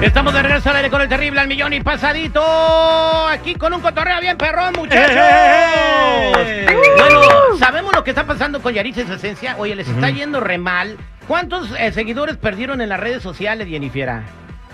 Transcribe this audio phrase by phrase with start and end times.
[0.00, 2.40] Estamos de regreso al aire con el terrible al millón y pasadito.
[3.26, 5.16] Aquí con un cotorreo bien perrón, muchachos.
[5.18, 6.66] ¡Eh!
[6.96, 7.20] Bueno,
[7.58, 9.56] sabemos lo que está pasando con Yaritza y su esencia.
[9.58, 10.96] Oye, les está yendo re mal.
[11.26, 14.22] ¿Cuántos eh, seguidores perdieron en las redes sociales, Jennifiera?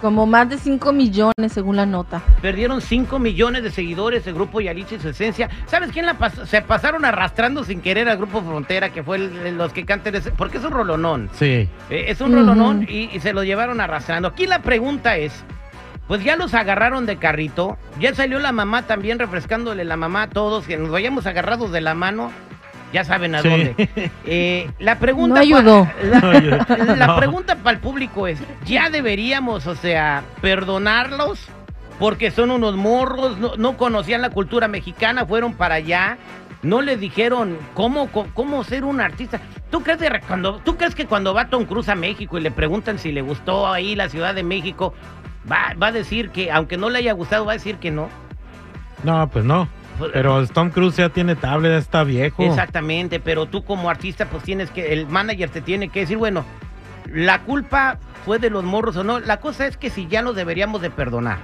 [0.00, 2.22] Como más de 5 millones según la nota.
[2.40, 5.50] Perdieron 5 millones de seguidores el grupo Yaritza y su esencia.
[5.66, 9.36] ¿Sabes quién la pas- se pasaron arrastrando sin querer al grupo Frontera, que fue el-
[9.46, 10.30] el- los que cantan ese?
[10.32, 11.28] Porque es un rolonón.
[11.34, 11.68] Sí.
[11.90, 14.28] Eh, es un rolonón y, y se lo llevaron arrastrando.
[14.28, 15.44] Aquí la pregunta es,
[16.08, 20.28] pues ya los agarraron de carrito, ya salió la mamá también refrescándole la mamá a
[20.30, 22.32] todos, que nos vayamos agarrados de la mano,
[22.92, 23.48] ya saben a Sí.
[23.48, 24.10] dónde.
[24.24, 25.88] Eh, la pregunta No ayudó.
[26.02, 26.58] la, No ayudó.
[26.96, 27.16] la No.
[27.16, 31.46] pregunta para el público es, ¿ya deberíamos, o sea, perdonarlos?
[31.98, 36.16] Porque son unos morros, no, no conocían la cultura mexicana, fueron para allá,
[36.62, 39.40] no les dijeron cómo, cómo, cómo ser un artista.
[39.70, 42.50] ¿Tú crees, de- cuando, ¿Tú crees que cuando va Tom Cruise a México y le
[42.50, 44.94] preguntan si le gustó ahí la Ciudad de México,
[45.50, 48.08] va, va a decir que, aunque no le haya gustado, va a decir que no?
[49.04, 49.68] No, pues no.
[50.00, 52.42] Pues- Pero Tom Cruise ya tiene tablet, ya está viejo.
[52.42, 56.44] Exactamente, pero tú como artista pues tienes que, el manager te tiene que decir, bueno,
[57.12, 60.34] la culpa fue de los morros o no, la cosa es que si ya los
[60.34, 61.38] deberíamos de perdonar.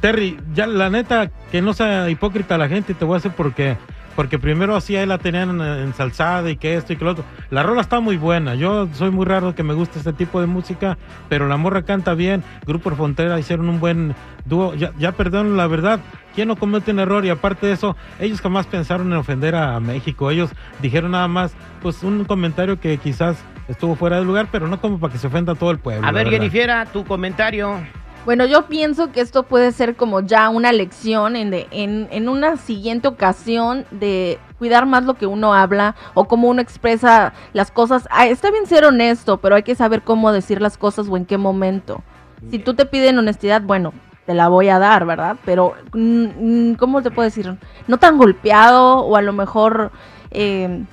[0.00, 3.52] Terry, ya la neta, que no sea hipócrita la gente, te voy a decir por
[3.54, 3.76] qué.
[4.14, 7.24] Porque primero así ahí la tenían ensalzada y que esto y que lo otro.
[7.50, 8.56] La rola está muy buena.
[8.56, 12.14] Yo soy muy raro que me guste este tipo de música, pero la morra canta
[12.14, 12.42] bien.
[12.66, 14.74] Grupo Frontera hicieron un buen dúo.
[14.74, 16.00] Ya, ya perdón, la verdad.
[16.38, 17.24] ¿Quién no comete un error?
[17.24, 20.30] Y aparte de eso, ellos jamás pensaron en ofender a, México.
[20.30, 20.50] Ellos
[20.80, 25.00] dijeron nada más, pues un comentario que quizás estuvo fuera de lugar, pero no como
[25.00, 26.06] para que se ofenda a todo el pueblo.
[26.06, 26.38] A ver, verdad.
[26.38, 27.80] Jennifiera, tu comentario.
[28.24, 32.28] Bueno, yo pienso que esto puede ser como ya una lección en, de- en, en
[32.28, 37.72] una siguiente ocasión de cuidar más lo que uno habla o cómo uno expresa las
[37.72, 38.06] cosas.
[38.12, 41.26] Ah, está bien ser honesto, pero hay que saber cómo decir las cosas o en
[41.26, 42.04] qué momento.
[42.48, 43.92] Si tú te piden honestidad, bueno,
[44.28, 45.38] te la voy a dar, ¿verdad?
[45.46, 47.56] Pero, mm, mm, ¿cómo te puedo decir?
[47.86, 49.90] No tan golpeado o a lo mejor...
[50.30, 50.84] eh,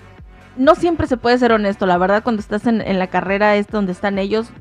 [0.55, 3.67] no siempre se puede ser honesto, la verdad, cuando estás en, en la carrera es
[3.67, 4.53] donde están ellos.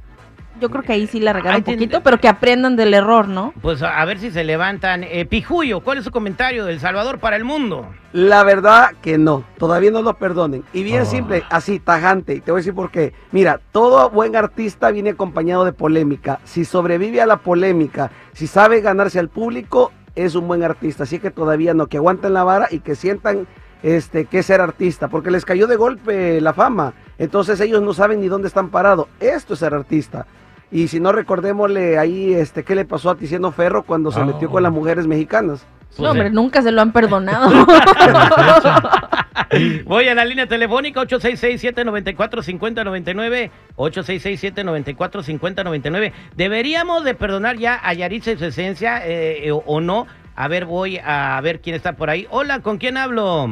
[0.60, 3.52] Yo creo que ahí sí la regalan un poquito, pero que aprendan del error, ¿no?
[3.60, 5.02] Pues a, a ver si se levantan.
[5.04, 7.88] Eh, Pijuyo, ¿cuál es su comentario del Salvador para el mundo?
[8.12, 10.62] La verdad que no, todavía no lo perdonen.
[10.72, 11.06] Y bien Ah.
[11.06, 12.34] simple, así, tajante.
[12.34, 13.12] Y te voy a decir por qué.
[13.32, 16.38] Mira, todo buen artista viene acompañado de polémica.
[16.44, 21.02] Si sobrevive a la polémica, si sabe ganarse al público, es un buen artista.
[21.02, 23.48] Así que todavía no, que aguanten la vara y que sientan
[23.82, 26.94] este, que es ser artista, porque les cayó de golpe la fama.
[27.18, 29.08] Entonces ellos no saben ni dónde están parados.
[29.20, 30.26] Esto es ser artista.
[30.74, 34.26] Y si no, recordémosle ahí este, qué le pasó a Tiziano Ferro cuando se Oh.
[34.26, 35.64] metió con las mujeres mexicanas.
[35.90, 37.48] Pues, no, hombre, eh, nunca se lo han perdonado.
[39.84, 43.50] Voy a la línea telefónica 866-794-5099.
[43.76, 46.12] 866-794-5099.
[46.36, 50.08] ¿Deberíamos de perdonar ya a Yaritza y su esencia eh, eh, o, o no?
[50.34, 52.26] A ver, voy a ver quién está por ahí.
[52.30, 53.44] Hola, ¿con quién hablo?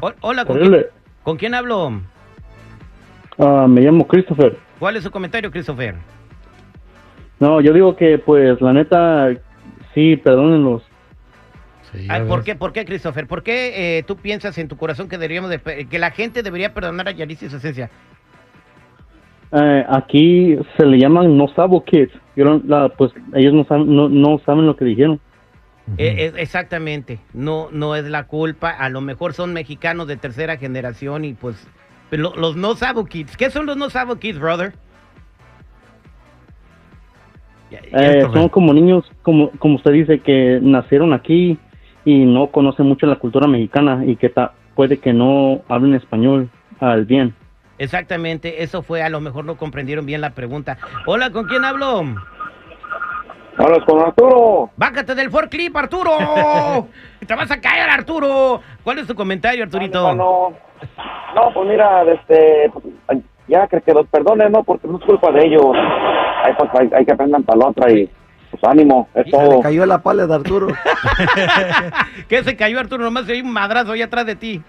[0.00, 0.90] Ho- Hola, ¿con quién, Terrible.
[1.24, 2.00] ¿con quién hablo?
[3.38, 4.56] Ah, me llamo Christopher.
[4.82, 5.94] ¿Cuál es su comentario, Christopher?
[7.38, 9.28] No, yo digo que pues la neta
[9.94, 10.82] sí, perdónenlos.
[11.92, 13.28] Sí, ya Ay, ¿Por qué, ¿Por qué, Christopher?
[13.28, 16.74] ¿Por qué eh, tú piensas en tu corazón que deberíamos de que la gente debería
[16.74, 17.90] perdonar a Yaritza y su esencia?
[19.52, 22.10] Eh, aquí se le llaman no sabo kids.
[22.34, 25.20] Yo no- la- pues ellos no saben, no, no saben lo que dijeron.
[25.96, 30.56] Eh, eh, exactamente, no, no es la culpa, a lo mejor son mexicanos de tercera
[30.56, 31.68] generación y pues
[32.18, 34.74] lo- los no sabo kids, ¿qué son los no sabo kids, brother?
[37.70, 41.58] Eh, son como niños, como, como usted dice, que nacieron aquí
[42.04, 46.50] y no conocen mucho la cultura mexicana y que ta- puede que no hablen español
[46.80, 47.34] al bien.
[47.78, 50.76] exactamente, eso fue, a lo mejor no comprendieron bien la pregunta.
[51.06, 52.02] Hola, ¿con quién hablo?
[53.58, 54.70] Hablas con Arturo.
[54.76, 56.10] Bájate del forklift, Arturo.
[57.26, 58.60] Te vas a caer, Arturo.
[58.82, 60.14] ¿Cuál es tu comentario, Arturito?
[60.14, 60.54] No,
[61.34, 62.70] no, pues mira, este,
[63.48, 64.62] ya que, que los perdonen, ¿no?
[64.62, 65.64] Porque no es culpa de ellos.
[66.44, 68.08] Hay, pues, hay, hay que aprendan para la otra y
[68.50, 69.60] pues, ánimo, es Y Se le todo.
[69.60, 70.68] cayó la pala de Arturo.
[72.28, 73.04] ¿Qué se cayó Arturo?
[73.04, 74.62] Nomás se oí un madrazo ahí atrás de ti.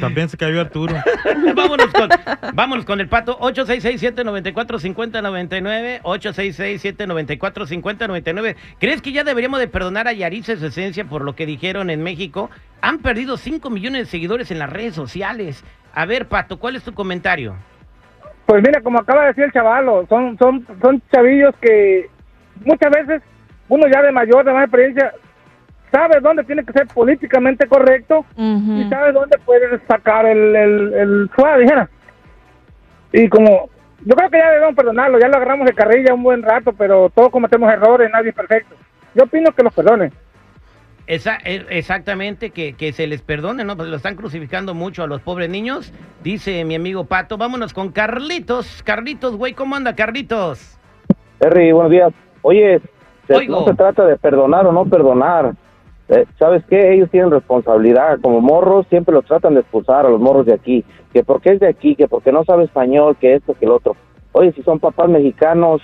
[0.00, 0.94] También se cayó Arturo.
[1.54, 2.08] vámonos, con,
[2.54, 3.38] vámonos con el pato.
[3.40, 6.02] 866-794-5099.
[6.02, 8.56] 866-794-5099.
[8.78, 12.02] ¿Crees que ya deberíamos de perdonar a Yaritza su esencia por lo que dijeron en
[12.02, 12.50] México?
[12.80, 15.64] Han perdido 5 millones de seguidores en las redes sociales.
[15.92, 17.54] A ver, Pato, ¿cuál es tu comentario?
[18.46, 22.10] Pues mira, como acaba de decir el chavalo, son, son, son chavillos que
[22.64, 23.22] muchas veces
[23.68, 25.12] uno ya de mayor, de más experiencia,
[25.90, 31.30] sabe dónde tiene que ser políticamente correcto y sabe dónde puede sacar el, el, el
[31.36, 31.88] suave, dijera.
[33.12, 33.68] Y como,
[34.04, 37.10] yo creo que ya debemos perdonarlo, ya lo agarramos de carrilla un buen rato, pero
[37.10, 38.74] todos cometemos errores, nadie es perfecto.
[39.14, 40.12] Yo opino que los perdonen.
[41.06, 43.76] Esa, e- exactamente, que, que se les perdone, ¿no?
[43.76, 45.92] Pues lo están crucificando mucho a los pobres niños.
[46.22, 48.82] Dice mi amigo Pato, vámonos con Carlitos.
[48.82, 50.78] Carlitos, güey, ¿cómo anda Carlitos?
[51.38, 52.12] Terry, buenos días.
[52.42, 52.80] Oye,
[53.28, 53.60] Oigo.
[53.60, 55.52] no se trata de perdonar o no perdonar.
[56.08, 56.92] Eh, ¿Sabes qué?
[56.92, 58.18] Ellos tienen responsabilidad.
[58.20, 60.84] Como morros siempre los tratan de expulsar a los morros de aquí.
[61.12, 63.96] Que porque es de aquí, que porque no sabe español, que esto, que el otro.
[64.32, 65.80] Oye, si son papás mexicanos,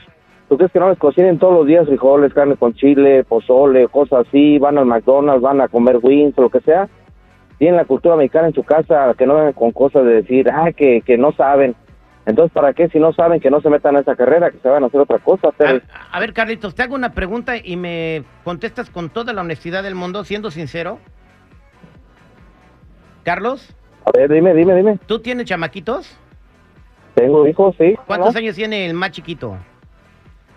[0.49, 4.27] ¿tú crees que no les cocinen todos los días frijoles, carne con chile, pozole, cosas
[4.27, 4.59] así?
[4.59, 6.89] Van al McDonald's, van a comer wings lo que sea.
[7.59, 10.73] Tienen la cultura mexicana en su casa, que no vengan con cosas de decir, ah,
[10.73, 11.75] que, que no saben.
[12.27, 12.89] Entonces, ¿para qué?
[12.89, 15.01] Si no saben, que no se metan a esa carrera, que se van a hacer
[15.01, 15.49] otra cosa.
[15.49, 19.83] A, a ver, Carlitos, te hago una pregunta y me contestas con toda la honestidad
[19.83, 20.99] del mundo, siendo sincero.
[23.25, 23.75] Carlos,
[24.05, 24.99] A ver, dime, dime, dime.
[25.07, 26.17] ¿tú tienes chamaquitos?
[27.15, 27.97] Tengo hijos, sí.
[28.07, 28.39] ¿Cuántos ¿no?
[28.39, 29.57] años tiene el más chiquito?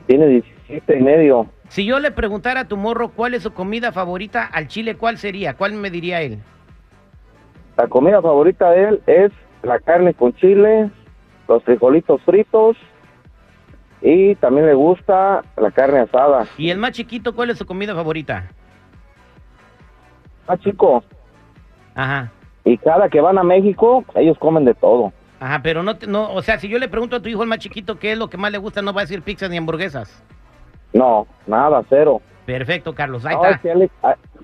[0.07, 1.48] Tiene 17 y medio.
[1.69, 5.18] Si yo le preguntara a tu morro cuál es su comida favorita al chile, ¿cuál
[5.18, 5.56] sería?
[5.56, 6.39] ¿Cuál me diría él?
[7.77, 9.31] La comida favorita de él es
[9.63, 10.89] la carne con chile,
[11.48, 12.78] los frijolitos fritos
[14.01, 16.45] y también le gusta la carne asada.
[16.57, 18.50] ¿Y el más chiquito cuál es su comida favorita?
[20.48, 21.04] Ah, chico.
[21.95, 22.31] Ajá.
[22.66, 25.12] Y cada que van a México, ellos comen de todo.
[25.40, 27.50] Ajá, pero no, te- no, o sea, si yo le pregunto a tu hijo el
[27.50, 29.57] más chiquito qué es lo que más le gusta, no va a decir pizzas ni
[29.57, 30.24] hamburguesas.
[30.94, 32.22] No, nada, cero.
[32.46, 33.62] Perfecto, Carlos, ahí No, es, está.
[33.62, 33.92] que él,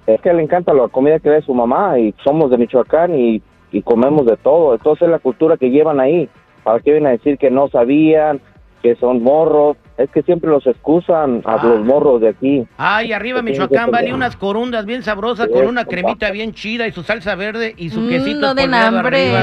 [0.08, 3.14] es que él le encanta la comida que ve su mamá y somos de Michoacán
[3.18, 3.42] y,
[3.72, 4.74] y comemos de todo.
[4.74, 6.30] Entonces es la cultura que llevan ahí.
[6.70, 8.40] ¿Para qué vienen a decir que no sabían,
[8.84, 9.76] que son morros?
[9.98, 11.60] Es que siempre los excusan a Ah.
[11.64, 12.68] los morros de aquí.
[12.78, 16.92] Ay, arriba Michoacán, vale unas corundas bien sabrosas Sí, con una cremita bien chida y
[16.92, 19.36] su salsa verde y su Mm, quesito no den hambre.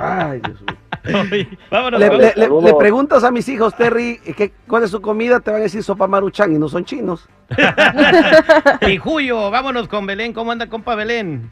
[0.00, 1.46] Ay, Dios mío.
[1.70, 2.00] Vámonos.
[2.00, 2.32] Le, con- le-
[2.70, 5.82] le- preguntas a mis hijos, Terry, que, cuál es su comida, te van a decir
[5.82, 7.28] sopa maruchan y no son chinos.
[8.80, 10.32] Pijuyo, vámonos con Belén.
[10.32, 11.50] ¿Cómo anda, compa Belén?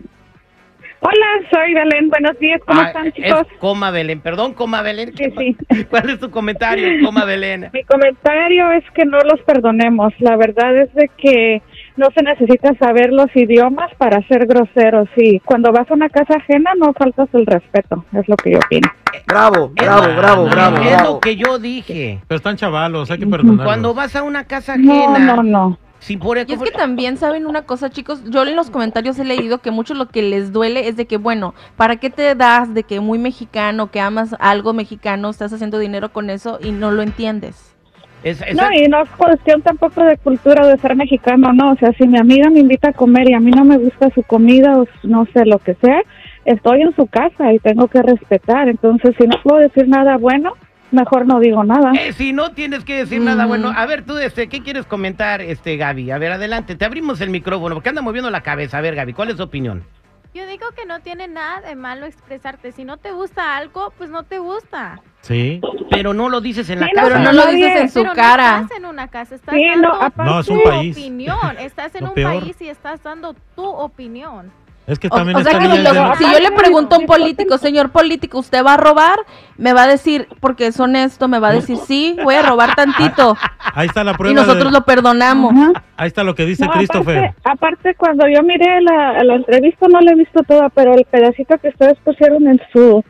[1.03, 2.11] Hola, soy Belén.
[2.11, 3.47] Buenos días, ¿cómo Ah, están, chicos?
[3.51, 5.15] Es coma Belén, perdón, coma Belén.
[5.17, 5.57] Sí, sí.
[5.91, 7.71] ¿Cuál es tu comentario, coma Belén?
[7.73, 10.13] Mi comentario es que no los perdonemos.
[10.19, 11.63] La verdad es de que
[11.97, 15.09] no se necesita saber los idiomas para ser groseros.
[15.17, 18.05] Y cuando vas a una casa ajena no faltas el respeto.
[18.13, 18.89] Es lo que yo opino.
[19.27, 21.21] Bravo, Es bravo, lo- bravo, es bravo, lo bravo.
[21.21, 22.19] que yo dije.
[22.29, 23.65] Pero están chavalos, hay que perdonarlos.
[23.65, 25.79] Cuando vas a una casa No, ajena, no, no.
[26.21, 29.59] Por Y es que también saben una cosa, chicos, yo en los comentarios he leído
[29.59, 32.83] que mucho lo que les duele es de que, bueno, ¿para qué te das de
[32.85, 37.03] que muy mexicano, que amas algo mexicano, estás haciendo dinero con eso y no lo
[37.03, 37.75] entiendes?
[38.23, 41.73] Es- es- No, y no es cuestión tampoco de cultura o de ser mexicano, no.
[41.73, 44.11] O sea, si mi amiga me invita a comer y a mí no me gusta
[44.15, 46.03] su comida o no sé lo que sea,
[46.45, 48.69] estoy en su casa y tengo que respetar.
[48.69, 50.53] Entonces, si no puedo decir nada bueno,
[50.93, 51.93] mejor no digo nada.
[51.93, 53.49] Eh, si no tienes que decir nada Mm.
[53.49, 56.11] bueno, a ver tú, este, ¿qué quieres comentar, este, Gaby?
[56.11, 58.79] A ver, adelante, te abrimos el micrófono, porque anda moviendo la cabeza.
[58.79, 59.85] A ver, Gaby, ¿cuál es tu opinión?
[60.33, 62.71] Yo digo que no tiene nada de malo expresarte.
[62.71, 65.01] Si no te gusta algo, pues no te gusta.
[65.23, 65.61] Sí.
[65.91, 67.09] Pero no lo dices en la Sí, casa.
[67.09, 68.59] Pero no lo dices en su Pero cara.
[68.59, 70.97] no estás en una casa, estás Sí, dando no, aparte- No, es un tu país.
[70.97, 71.57] opinión.
[71.59, 72.41] Estás en un peor.
[72.43, 74.53] país y estás dando tu opinión.
[74.91, 75.83] Es que O, también o sea está que si,
[76.25, 79.19] lo- yo le pregunto a un político, señor político, ¿usted va a robar?
[79.57, 82.75] Me va a decir, porque es honesto, me va a decir, sí, voy a robar
[82.75, 83.37] tantito.
[83.75, 84.35] Ahí está la Y prueba.
[84.41, 85.55] nosotros de- lo perdonamos.
[85.97, 87.19] Ahí está lo que dice No, Christopher.
[87.19, 91.05] Aparte, aparte, cuando yo miré la, la entrevista, no la he visto toda, pero el
[91.05, 93.03] pedacito que ustedes pusieron en su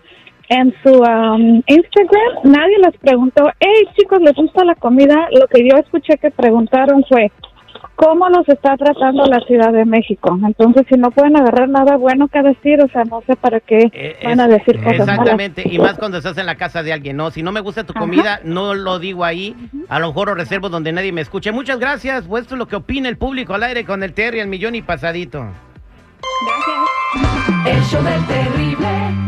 [0.52, 5.14] en su um, Instagram, nadie les preguntó, hey chicos, ¿les gusta la comida?
[5.30, 7.30] Lo que yo escuché que preguntaron fue,
[7.96, 10.38] ¿cómo los está tratando la Ciudad de México?
[10.44, 13.90] Entonces, si no pueden agarrar nada bueno que decir, o sea, no sé para qué
[13.92, 15.08] Eh, van es- a decir cosas malas.
[15.08, 17.30] Exactamente, y más cuando estás en la casa de alguien, ¿no?
[17.30, 18.00] Si no me gusta tu Ajá.
[18.00, 19.54] comida, no lo digo ahí,
[19.88, 21.52] a lo mejor lo reservo donde nadie me escuche.
[21.52, 24.40] Muchas gracias, pues esto es lo que opina el público al aire con el Terry,
[24.40, 25.44] el millón y pasadito.
[26.46, 27.76] Gracias.
[27.76, 29.19] El show del terrible.